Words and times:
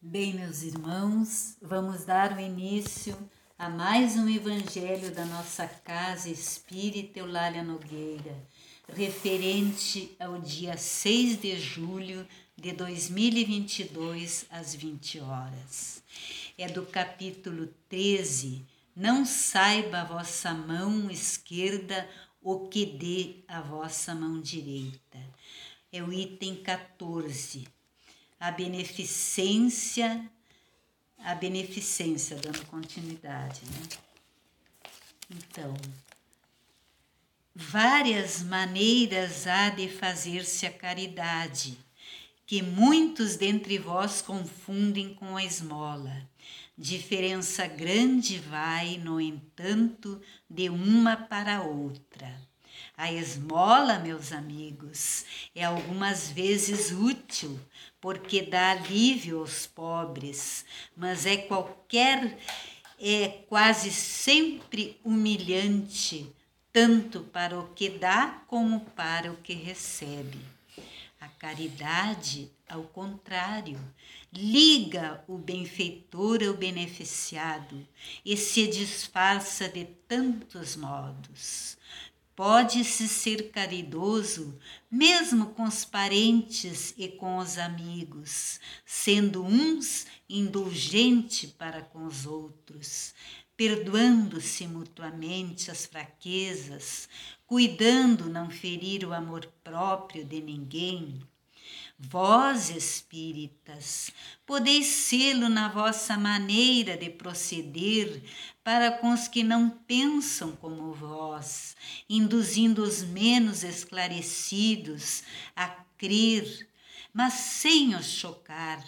Bem, 0.00 0.32
meus 0.32 0.62
irmãos, 0.62 1.56
vamos 1.60 2.04
dar 2.04 2.36
o 2.36 2.40
início 2.40 3.18
a 3.58 3.68
mais 3.68 4.14
um 4.14 4.28
evangelho 4.28 5.12
da 5.12 5.24
nossa 5.24 5.66
casa 5.66 6.30
espírita 6.30 7.18
Eulália 7.18 7.64
Nogueira, 7.64 8.46
referente 8.88 10.14
ao 10.20 10.40
dia 10.40 10.76
6 10.76 11.40
de 11.40 11.58
julho 11.58 12.24
de 12.56 12.70
2022, 12.70 14.46
às 14.50 14.72
20 14.72 15.18
horas. 15.18 16.00
É 16.56 16.68
do 16.68 16.86
capítulo 16.86 17.66
13. 17.88 18.64
Não 18.94 19.24
saiba 19.24 20.02
a 20.02 20.04
vossa 20.04 20.54
mão 20.54 21.10
esquerda 21.10 22.08
o 22.40 22.68
que 22.68 22.86
dê 22.86 23.42
a 23.48 23.60
vossa 23.60 24.14
mão 24.14 24.40
direita. 24.40 25.18
É 25.90 26.00
o 26.00 26.12
item 26.12 26.54
14 26.54 27.66
a 28.40 28.50
beneficência, 28.50 30.30
a 31.18 31.34
beneficência, 31.34 32.36
dando 32.36 32.64
continuidade, 32.66 33.62
né? 33.66 33.88
Então, 35.30 35.74
várias 37.54 38.42
maneiras 38.42 39.46
há 39.46 39.68
de 39.70 39.88
fazer-se 39.88 40.64
a 40.64 40.72
caridade, 40.72 41.76
que 42.46 42.62
muitos 42.62 43.36
dentre 43.36 43.76
vós 43.78 44.22
confundem 44.22 45.12
com 45.14 45.36
a 45.36 45.44
esmola. 45.44 46.26
Diferença 46.76 47.66
grande 47.66 48.38
vai, 48.38 48.96
no 48.98 49.20
entanto, 49.20 50.22
de 50.48 50.70
uma 50.70 51.16
para 51.16 51.62
outra. 51.62 52.47
A 52.98 53.12
esmola, 53.12 54.00
meus 54.00 54.32
amigos, 54.32 55.24
é 55.54 55.62
algumas 55.62 56.30
vezes 56.30 56.90
útil, 56.90 57.56
porque 58.00 58.42
dá 58.42 58.72
alívio 58.72 59.38
aos 59.38 59.68
pobres, 59.68 60.64
mas 60.96 61.24
é 61.24 61.36
qualquer 61.36 62.36
é 62.98 63.28
quase 63.48 63.92
sempre 63.92 64.98
humilhante, 65.04 66.28
tanto 66.72 67.20
para 67.20 67.56
o 67.56 67.68
que 67.68 67.88
dá 67.88 68.42
como 68.48 68.80
para 68.80 69.30
o 69.30 69.36
que 69.36 69.54
recebe. 69.54 70.40
A 71.20 71.28
caridade, 71.28 72.50
ao 72.68 72.82
contrário, 72.82 73.78
liga 74.32 75.22
o 75.28 75.38
benfeitor 75.38 76.42
ao 76.42 76.54
beneficiado 76.54 77.86
e 78.24 78.36
se 78.36 78.66
disfarça 78.66 79.68
de 79.68 79.84
tantos 80.08 80.74
modos. 80.74 81.77
Pode-se 82.38 83.08
ser 83.08 83.50
caridoso 83.50 84.56
mesmo 84.88 85.46
com 85.54 85.64
os 85.64 85.84
parentes 85.84 86.94
e 86.96 87.08
com 87.08 87.38
os 87.38 87.58
amigos, 87.58 88.60
sendo 88.86 89.44
uns 89.44 90.06
indulgente 90.30 91.48
para 91.48 91.82
com 91.82 92.06
os 92.06 92.26
outros, 92.26 93.12
perdoando-se 93.56 94.68
mutuamente 94.68 95.68
as 95.68 95.84
fraquezas, 95.84 97.08
cuidando 97.44 98.30
não 98.30 98.48
ferir 98.48 99.04
o 99.04 99.12
amor 99.12 99.44
próprio 99.64 100.24
de 100.24 100.40
ninguém 100.40 101.20
Vós, 102.00 102.70
espíritas, 102.70 104.12
podeis 104.46 104.86
sê-lo 104.86 105.48
na 105.48 105.66
vossa 105.66 106.16
maneira 106.16 106.96
de 106.96 107.10
proceder 107.10 108.22
para 108.62 108.92
com 108.92 109.12
os 109.12 109.26
que 109.26 109.42
não 109.42 109.68
pensam 109.68 110.54
como 110.54 110.92
vós, 110.92 111.74
induzindo 112.08 112.84
os 112.84 113.02
menos 113.02 113.64
esclarecidos 113.64 115.24
a 115.56 115.66
crer, 115.96 116.68
mas 117.12 117.34
sem 117.34 117.96
os 117.96 118.06
chocar, 118.06 118.80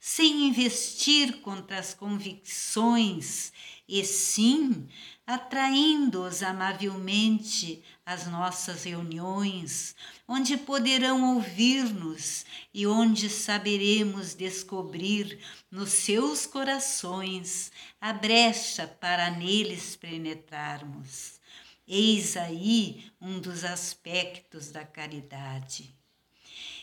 sem 0.00 0.48
investir 0.48 1.40
contra 1.42 1.78
as 1.78 1.94
convicções, 1.94 3.52
e 3.88 4.04
sim 4.04 4.88
atraindo-os 5.24 6.42
amavelmente 6.42 7.84
às 8.08 8.26
nossas 8.26 8.84
reuniões, 8.84 9.94
onde 10.26 10.56
poderão 10.56 11.34
ouvir-nos 11.34 12.46
e 12.72 12.86
onde 12.86 13.28
saberemos 13.28 14.34
descobrir 14.34 15.38
nos 15.70 15.90
seus 15.90 16.46
corações 16.46 17.70
a 18.00 18.10
brecha 18.14 18.86
para 18.86 19.30
neles 19.30 19.94
penetrarmos. 19.94 21.38
Eis 21.86 22.34
aí 22.34 23.12
um 23.20 23.38
dos 23.38 23.62
aspectos 23.62 24.70
da 24.70 24.86
caridade. 24.86 25.97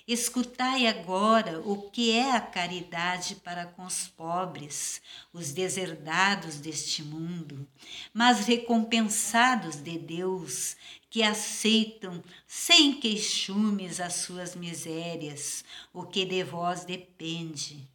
Escutai 0.08 0.86
agora 0.86 1.60
o 1.62 1.90
que 1.90 2.12
é 2.12 2.32
a 2.32 2.40
caridade 2.40 3.38
para 3.38 3.66
com 3.66 3.84
os 3.84 4.08
pobres, 4.08 5.02
os 5.34 5.52
deserdados 5.52 6.58
deste 6.58 7.02
mundo, 7.02 7.68
mas 8.14 8.46
recompensados 8.46 9.78
de 9.78 9.98
Deus, 9.98 10.78
que 11.10 11.24
aceitam 11.24 12.24
sem 12.46 13.00
queixumes 13.00 14.00
as 14.00 14.14
suas 14.14 14.56
misérias, 14.56 15.66
o 15.92 16.04
que 16.04 16.24
de 16.24 16.44
vós 16.44 16.86
depende. 16.86 17.90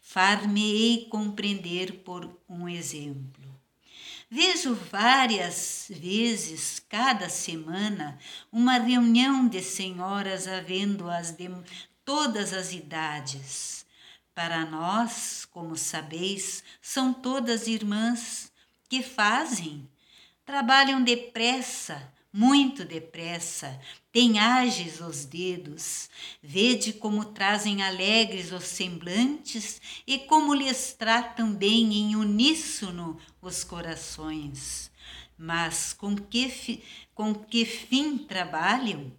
Far-me-ei 0.00 1.06
compreender 1.06 2.04
por 2.04 2.30
um 2.48 2.68
exemplo. 2.68 3.45
Vejo 4.28 4.74
várias 4.74 5.86
vezes, 5.88 6.80
cada 6.88 7.28
semana, 7.28 8.18
uma 8.50 8.76
reunião 8.78 9.46
de 9.46 9.62
senhoras 9.62 10.48
havendo-as 10.48 11.30
de 11.30 11.48
todas 12.04 12.52
as 12.52 12.72
idades. 12.72 13.86
Para 14.34 14.64
nós, 14.66 15.44
como 15.44 15.76
sabeis, 15.76 16.64
são 16.82 17.12
todas 17.12 17.68
irmãs 17.68 18.50
que 18.88 19.00
fazem. 19.00 19.88
Trabalham 20.44 21.04
depressa, 21.04 22.12
muito 22.36 22.84
depressa, 22.84 23.80
ágeis 24.38 25.00
os 25.00 25.24
dedos, 25.24 26.10
vede 26.42 26.92
como 26.92 27.24
trazem 27.24 27.82
alegres 27.82 28.52
os 28.52 28.64
semblantes 28.64 29.80
e 30.06 30.18
como 30.18 30.52
lhes 30.52 30.92
tratam 30.92 31.54
bem 31.54 31.94
em 31.94 32.14
uníssono 32.14 33.18
os 33.40 33.64
corações. 33.64 34.90
Mas 35.38 35.94
com 35.94 36.14
que, 36.14 36.82
com 37.14 37.34
que 37.34 37.64
fim 37.64 38.18
trabalham? 38.18 39.10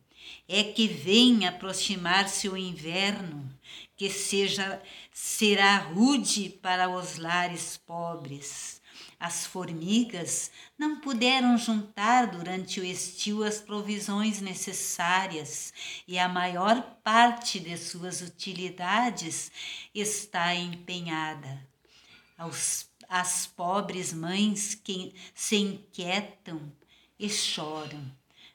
É 0.47 0.63
que 0.63 0.87
vem 0.87 1.47
aproximar-se 1.47 2.47
o 2.47 2.55
inverno, 2.55 3.49
que 3.95 4.11
seja 4.11 4.79
será 5.11 5.77
rude 5.77 6.49
para 6.61 6.87
os 6.87 7.17
lares 7.17 7.77
pobres 7.77 8.76
as 9.19 9.47
formigas 9.47 10.51
não 10.77 10.99
puderam 10.99 11.57
juntar 11.57 12.27
durante 12.27 12.79
o 12.79 12.85
estio 12.85 13.43
as 13.43 13.59
provisões 13.59 14.41
necessárias 14.41 15.73
e 16.07 16.19
a 16.19 16.29
maior 16.29 16.81
parte 17.03 17.59
de 17.59 17.75
suas 17.77 18.21
utilidades 18.21 19.51
está 19.93 20.53
empenhada. 20.53 21.65
Aos, 22.37 22.87
as 23.09 23.47
pobres 23.47 24.13
mães 24.13 24.75
que 24.75 25.15
se 25.33 25.55
inquietam 25.55 26.71
e 27.17 27.27
choram, 27.27 28.05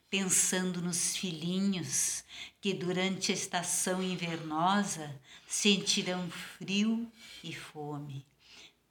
pensando 0.08 0.80
nos 0.80 1.16
filhinhos 1.16 2.22
que 2.60 2.72
durante 2.72 3.32
a 3.32 3.34
estação 3.34 4.00
invernosa 4.00 5.20
sentirão 5.48 6.30
frio 6.30 7.10
e 7.42 7.52
fome 7.52 8.24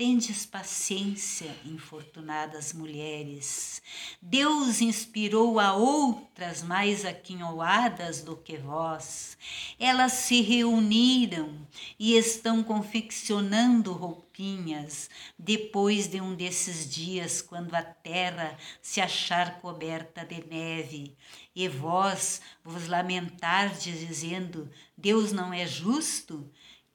Tendes 0.02 0.48
paciência, 0.48 1.56
infortunadas 1.64 2.74
mulheres. 2.74 3.84
Deus 4.20 4.82
inspirou 4.82 5.60
a 5.60 5.76
outras 5.76 6.64
mais 6.64 7.06
aquinhoadas 7.06 8.24
do 8.24 8.36
que 8.36 8.58
vós. 8.58 9.38
Elas 9.80 10.14
se 10.14 10.42
reuniram 10.42 11.68
e 12.00 12.18
estão 12.18 12.64
confeccionando 12.64 13.94
roupinhas 13.94 15.08
depois 15.38 16.08
de 16.08 16.20
um 16.20 16.34
desses 16.34 16.90
dias, 16.90 17.40
quando 17.40 17.76
a 17.76 17.84
terra 17.84 18.58
se 18.82 19.00
achar 19.00 19.60
coberta 19.60 20.26
de 20.26 20.44
neve. 20.48 21.16
E 21.56 21.68
vós 21.68 22.42
vos 22.64 22.88
lamentardes, 22.88 24.00
dizendo: 24.00 24.68
Deus 24.98 25.32
não 25.32 25.54
é 25.54 25.68
justo? 25.68 26.50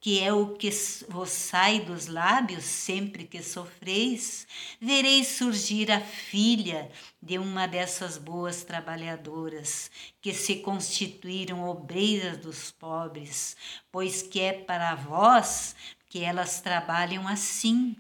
Que 0.06 0.23
é 0.23 0.32
o 0.32 0.55
que 0.55 0.70
vos 1.08 1.31
sai 1.31 1.81
dos 1.81 2.06
lábios 2.06 2.62
sempre 2.62 3.25
que 3.25 3.43
sofreis, 3.43 4.47
vereis 4.81 5.26
surgir 5.26 5.91
a 5.91 6.00
filha 6.00 6.88
de 7.20 7.38
uma 7.38 7.67
dessas 7.67 8.17
boas 8.17 8.62
trabalhadoras, 8.62 9.91
que 10.20 10.32
se 10.32 10.61
constituíram 10.61 11.69
obreiras 11.69 12.38
dos 12.38 12.70
pobres, 12.70 13.56
pois 13.91 14.23
que 14.23 14.38
é 14.38 14.53
para 14.53 14.94
vós 14.94 15.75
que 16.09 16.23
elas 16.23 16.61
trabalham 16.61 17.26
assim. 17.26 17.97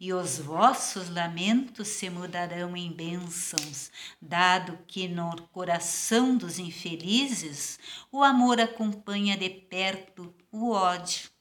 E 0.00 0.12
os 0.12 0.40
vossos 0.40 1.08
lamentos 1.08 1.86
se 1.86 2.10
mudarão 2.10 2.76
em 2.76 2.90
bênçãos, 2.90 3.92
dado 4.20 4.76
que 4.88 5.06
no 5.06 5.40
coração 5.52 6.36
dos 6.36 6.58
infelizes 6.58 7.78
o 8.10 8.24
amor 8.24 8.60
acompanha 8.60 9.36
de 9.36 9.48
perto 9.48 10.34
o 10.50 10.72
ódio 10.72 11.35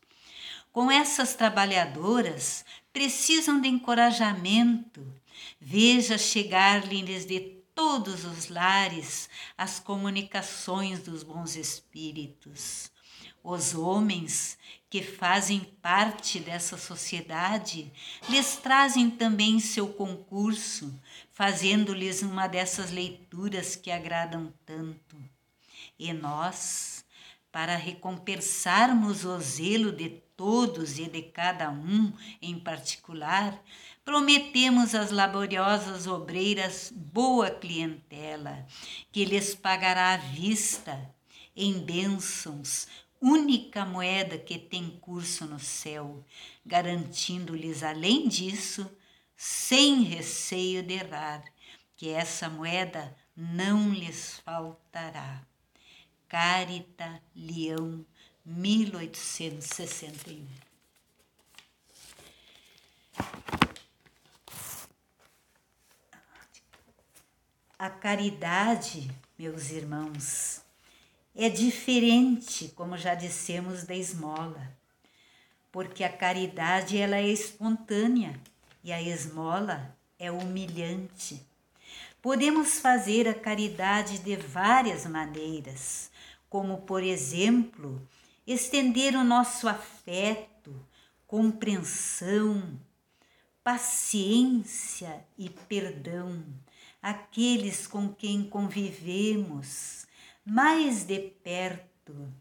com 0.75 0.91
essas 0.91 1.35
trabalhadoras 1.35 2.65
precisam 2.91 3.61
de 3.61 3.69
encorajamento. 3.69 5.09
Veja 5.57 6.17
chegar-lhes 6.17 7.25
de 7.25 7.39
todos 7.73 8.25
os 8.25 8.49
lares 8.49 9.29
as 9.57 9.79
comunicações 9.79 10.99
dos 10.99 11.23
bons 11.23 11.55
espíritos. 11.55 12.91
Os 13.41 13.73
homens 13.73 14.57
que 14.89 15.01
fazem 15.01 15.61
parte 15.81 16.41
dessa 16.41 16.77
sociedade 16.77 17.89
lhes 18.27 18.57
trazem 18.57 19.09
também 19.09 19.61
seu 19.61 19.87
concurso, 19.87 20.93
fazendo-lhes 21.31 22.21
uma 22.21 22.47
dessas 22.47 22.91
leituras 22.91 23.77
que 23.77 23.89
agradam 23.89 24.53
tanto. 24.65 25.15
E 25.97 26.11
nós, 26.11 27.05
para 27.49 27.77
recompensarmos 27.77 29.23
o 29.23 29.39
zelo 29.39 29.93
de 29.93 30.24
todos 30.35 30.99
e 30.99 31.09
de 31.09 31.21
cada 31.21 31.69
um 31.69 32.13
em 32.41 32.59
particular, 32.59 33.61
prometemos 34.03 34.93
às 34.93 35.11
laboriosas 35.11 36.07
obreiras 36.07 36.91
boa 36.95 37.49
clientela, 37.49 38.65
que 39.11 39.25
lhes 39.25 39.55
pagará 39.55 40.13
à 40.13 40.17
vista, 40.17 41.13
em 41.55 41.79
bênçãos, 41.79 42.87
única 43.21 43.85
moeda 43.85 44.37
que 44.37 44.59
tem 44.59 44.89
curso 45.01 45.45
no 45.45 45.59
céu, 45.59 46.23
garantindo-lhes, 46.65 47.81
além 47.81 48.27
disso, 48.27 48.89
sem 49.35 50.03
receio 50.03 50.83
de 50.83 50.93
errar, 50.93 51.43
que 51.95 52.09
essa 52.09 52.49
moeda 52.49 53.15
não 53.35 53.89
lhes 53.89 54.39
faltará. 54.45 55.41
Carita 56.27 57.21
Leão, 57.35 58.05
1861 58.45 60.45
A 67.77 67.89
caridade, 67.89 69.11
meus 69.37 69.69
irmãos, 69.69 70.61
é 71.35 71.49
diferente, 71.49 72.69
como 72.69 72.97
já 72.97 73.13
dissemos, 73.13 73.83
da 73.83 73.93
esmola, 73.93 74.71
porque 75.71 76.03
a 76.03 76.11
caridade 76.11 76.97
ela 76.97 77.17
é 77.17 77.27
espontânea 77.27 78.39
e 78.83 78.93
a 78.93 79.01
esmola 79.01 79.95
é 80.17 80.31
humilhante. 80.31 81.45
Podemos 82.21 82.79
fazer 82.79 83.27
a 83.27 83.33
caridade 83.33 84.19
de 84.19 84.37
várias 84.37 85.05
maneiras, 85.05 86.09
como, 86.49 86.77
por 86.83 87.03
exemplo, 87.03 88.01
estender 88.45 89.15
o 89.15 89.23
nosso 89.23 89.67
afeto, 89.67 90.75
compreensão, 91.25 92.79
paciência 93.63 95.25
e 95.37 95.49
perdão 95.49 96.43
aqueles 97.01 97.85
com 97.85 98.09
quem 98.13 98.43
convivemos 98.43 100.05
mais 100.45 101.03
de 101.03 101.19
perto, 101.19 102.31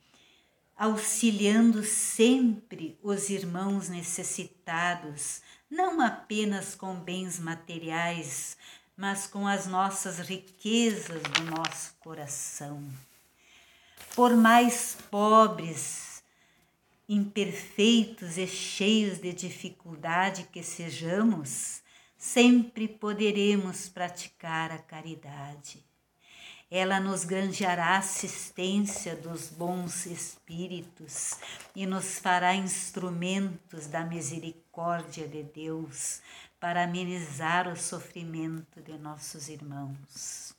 auxiliando 0.77 1.83
sempre 1.83 2.99
os 3.03 3.31
irmãos 3.31 3.89
necessitados, 3.89 5.41
não 5.71 6.01
apenas 6.01 6.75
com 6.75 6.95
bens 6.97 7.39
materiais, 7.39 8.57
mas 8.97 9.27
com 9.27 9.47
as 9.47 9.67
nossas 9.67 10.19
riquezas 10.19 11.23
do 11.23 11.45
nosso 11.45 11.95
coração. 12.01 12.87
Por 14.15 14.37
mais 14.37 14.97
pobres, 15.11 16.23
imperfeitos 17.09 18.39
e 18.39 18.47
cheios 18.47 19.19
de 19.19 19.33
dificuldade 19.33 20.45
que 20.53 20.63
sejamos, 20.63 21.83
sempre 22.17 22.87
poderemos 22.87 23.89
praticar 23.89 24.71
a 24.71 24.79
caridade. 24.79 25.85
Ela 26.71 27.01
nos 27.01 27.25
granjeará 27.25 27.99
assistência 27.99 29.17
dos 29.17 29.49
bons 29.49 30.07
espíritos 30.07 31.35
e 31.75 31.85
nos 31.85 32.21
fará 32.21 32.55
instrumentos 32.55 33.89
da 33.89 34.05
misericórdia 34.05 35.27
de 35.27 35.43
Deus 35.43 36.23
para 36.61 36.85
amenizar 36.85 37.67
o 37.67 37.77
sofrimento 37.77 38.81
de 38.81 38.97
nossos 38.97 39.49
irmãos. 39.49 40.54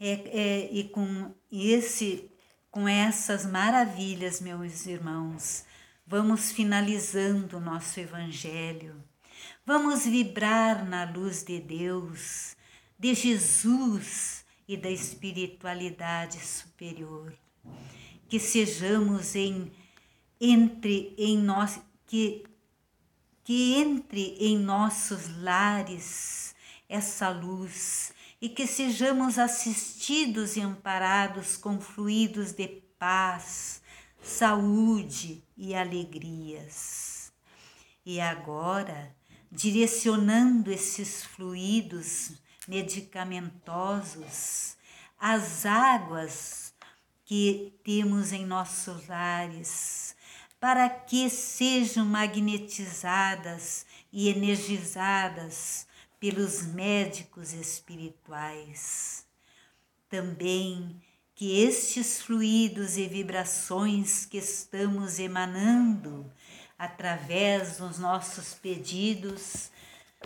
É, 0.00 0.12
é, 0.12 0.72
e 0.72 0.84
com 0.88 1.34
esse, 1.52 2.30
com 2.70 2.88
essas 2.88 3.44
maravilhas, 3.44 4.40
meus 4.40 4.86
irmãos, 4.86 5.64
vamos 6.06 6.50
finalizando 6.50 7.58
o 7.58 7.60
nosso 7.60 8.00
Evangelho 8.00 9.04
Vamos 9.64 10.04
vibrar 10.04 10.84
na 10.84 11.04
luz 11.04 11.44
de 11.44 11.60
Deus, 11.60 12.56
de 12.98 13.14
Jesus 13.14 14.44
e 14.66 14.76
da 14.76 14.90
espiritualidade 14.90 16.44
superior. 16.44 17.32
Que 18.28 18.40
sejamos 18.40 19.34
em 19.36 19.70
entre 20.40 21.14
em 21.18 21.38
nós 21.38 21.78
que 22.06 22.44
que 23.44 23.74
entre 23.74 24.36
em 24.40 24.58
nossos 24.58 25.28
lares 25.40 26.54
essa 26.88 27.28
luz 27.28 28.12
e 28.40 28.48
que 28.48 28.66
sejamos 28.66 29.38
assistidos 29.38 30.56
e 30.56 30.60
amparados 30.60 31.56
com 31.56 31.80
fluidos 31.80 32.52
de 32.52 32.66
paz, 32.98 33.82
saúde 34.22 35.44
e 35.56 35.74
alegrias. 35.74 37.32
E 38.04 38.20
agora, 38.20 39.14
direcionando 39.52 40.72
esses 40.72 41.24
fluidos 41.24 42.32
medicamentosos 42.66 44.76
às 45.18 45.66
águas 45.66 46.72
que 47.24 47.78
temos 47.84 48.32
em 48.32 48.46
nossos 48.46 49.06
lares, 49.06 50.16
para 50.58 50.88
que 50.88 51.28
sejam 51.28 52.06
magnetizadas 52.06 53.84
e 54.12 54.28
energizadas 54.28 55.86
pelos 56.20 56.62
médicos 56.62 57.54
espirituais. 57.54 59.26
Também 60.08 61.02
que 61.34 61.62
estes 61.62 62.20
fluidos 62.20 62.98
e 62.98 63.08
vibrações 63.08 64.26
que 64.26 64.36
estamos 64.36 65.18
emanando 65.18 66.30
através 66.78 67.78
dos 67.78 67.98
nossos 67.98 68.52
pedidos, 68.52 69.70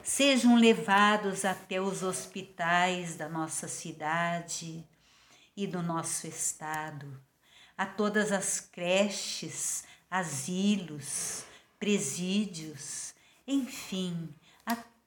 sejam 0.02 0.56
levados 0.56 1.44
até 1.44 1.80
os 1.80 2.02
hospitais 2.02 3.14
da 3.14 3.28
nossa 3.28 3.68
cidade 3.68 4.84
e 5.56 5.66
do 5.68 5.80
nosso 5.82 6.26
estado, 6.26 7.20
a 7.78 7.86
todas 7.86 8.32
as 8.32 8.58
creches, 8.58 9.84
asilos, 10.10 11.44
presídios, 11.78 13.14
enfim, 13.46 14.34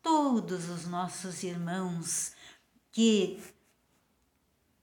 todos 0.08 0.70
os 0.70 0.88
nossos 0.88 1.44
irmãos 1.44 2.32
que 2.94 3.44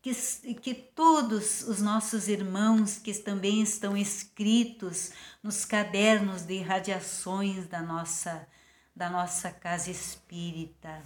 que, 0.02 0.12
que 0.57 0.75
todos 0.75 1.62
os 1.62 1.81
nossos 1.81 2.28
irmãos 2.28 2.99
que 2.99 3.14
também 3.14 3.62
estão 3.62 3.97
escritos 3.97 5.12
nos 5.43 5.64
cadernos 5.64 6.43
de 6.43 6.57
irradiações 6.57 7.66
da 7.69 7.81
nossa, 7.81 8.47
da 8.95 9.09
nossa 9.09 9.50
casa 9.50 9.90
espírita, 9.90 11.02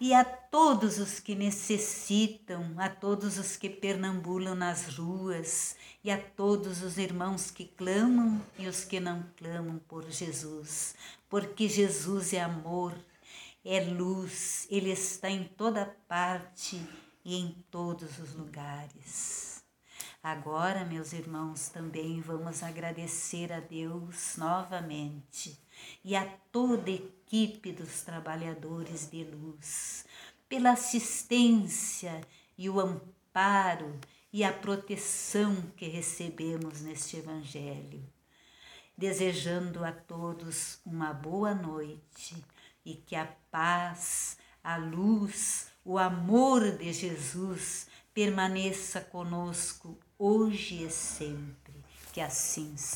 e 0.00 0.14
a 0.14 0.24
todos 0.24 1.00
os 1.00 1.18
que 1.18 1.34
necessitam, 1.34 2.76
a 2.76 2.88
todos 2.88 3.38
os 3.38 3.56
que 3.56 3.68
pernambulam 3.68 4.54
nas 4.54 4.96
ruas, 4.96 5.74
e 6.04 6.12
a 6.12 6.18
todos 6.18 6.80
os 6.80 6.98
irmãos 6.98 7.50
que 7.50 7.64
clamam 7.64 8.40
e 8.56 8.68
os 8.68 8.84
que 8.84 9.00
não 9.00 9.24
clamam 9.36 9.80
por 9.88 10.08
Jesus, 10.08 10.94
porque 11.28 11.68
Jesus 11.68 12.32
é 12.32 12.40
amor, 12.40 12.94
é 13.64 13.80
luz, 13.80 14.66
Ele 14.70 14.90
está 14.90 15.30
em 15.30 15.44
toda 15.44 15.86
parte 16.08 16.80
e 17.24 17.36
em 17.36 17.64
todos 17.70 18.18
os 18.18 18.34
lugares. 18.34 19.62
Agora, 20.22 20.84
meus 20.84 21.12
irmãos, 21.12 21.68
também 21.68 22.20
vamos 22.20 22.62
agradecer 22.62 23.52
a 23.52 23.58
Deus 23.58 24.36
novamente 24.36 25.58
e 26.04 26.14
a 26.14 26.24
toda 26.52 26.90
a 26.90 26.94
equipe 26.94 27.72
dos 27.72 28.02
trabalhadores 28.02 29.10
de 29.10 29.24
luz 29.24 30.04
pela 30.48 30.72
assistência 30.72 32.20
e 32.56 32.68
o 32.68 32.78
amparo 32.78 33.98
e 34.32 34.44
a 34.44 34.52
proteção 34.52 35.56
que 35.76 35.88
recebemos 35.88 36.82
neste 36.82 37.16
Evangelho. 37.16 38.02
Desejando 38.96 39.84
a 39.84 39.90
todos 39.90 40.78
uma 40.84 41.12
boa 41.12 41.54
noite 41.54 42.36
e 42.84 42.94
que 42.94 43.14
a 43.14 43.26
paz, 43.50 44.36
a 44.62 44.76
luz, 44.76 45.68
o 45.84 45.98
amor 45.98 46.72
de 46.72 46.92
Jesus 46.92 47.86
permaneça 48.14 49.00
conosco 49.00 49.98
hoje 50.18 50.84
e 50.84 50.90
sempre. 50.90 51.74
Que 52.12 52.20
assim 52.20 52.76
seja. 52.76 52.90